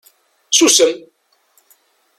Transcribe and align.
Susem! 0.51 1.05